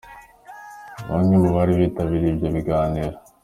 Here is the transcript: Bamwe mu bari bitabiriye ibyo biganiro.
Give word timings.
Bamwe 1.09 1.35
mu 1.43 1.49
bari 1.55 1.73
bitabiriye 1.81 2.31
ibyo 2.33 2.47
biganiro. 2.55 3.15